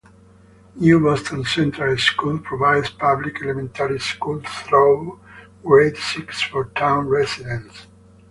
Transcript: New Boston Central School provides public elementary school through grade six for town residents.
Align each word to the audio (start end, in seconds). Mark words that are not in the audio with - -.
New 0.73 0.99
Boston 0.99 1.45
Central 1.45 1.95
School 1.95 2.39
provides 2.39 2.89
public 2.89 3.39
elementary 3.43 3.99
school 3.99 4.41
through 4.43 5.19
grade 5.63 5.95
six 5.95 6.41
for 6.41 6.65
town 6.69 7.07
residents. 7.07 7.85